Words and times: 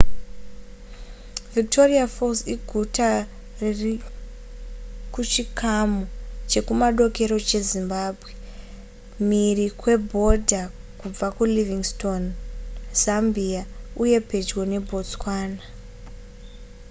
victoria 1.57 2.05
falls 2.15 2.39
iguta 2.55 3.09
riri 3.59 3.95
kuchikamu 5.13 6.01
chekumadokero 6.49 7.35
chezimbabwe 7.49 8.31
mhiri 9.27 9.67
kwebhodha 9.79 10.61
kubva 10.99 11.27
kulivingstone 11.37 12.29
zambia 13.01 13.61
uye 14.03 14.17
pedyo 14.29 14.59
nebotswana 14.71 15.63